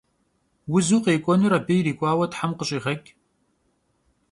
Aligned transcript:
Vuzu 0.71 0.97
khek'uenur 1.05 1.53
abı 1.57 1.73
yirik'uaue 1.75 2.25
them 2.33 2.51
khış'iğeç'! 2.57 3.07